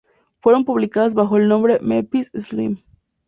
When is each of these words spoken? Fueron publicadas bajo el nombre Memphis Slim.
Fueron 0.39 0.65
publicadas 0.65 1.13
bajo 1.13 1.37
el 1.37 1.47
nombre 1.47 1.77
Memphis 1.79 2.31
Slim. 2.33 2.79